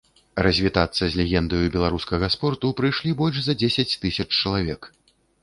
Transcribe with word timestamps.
Развітацца 0.45 1.03
з 1.15 1.19
легендаю 1.19 1.59
беларускага 1.75 2.31
спорту 2.37 2.73
прыйшлі 2.81 3.15
больш 3.21 3.37
за 3.45 3.53
дзесяць 3.61 3.87
тысяч 4.07 4.27
чалавек. 4.41 4.81